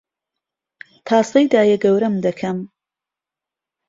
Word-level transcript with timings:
تاسەی 1.07 1.45
دایەگەورەم 1.53 2.15
دەکەم 2.25 2.57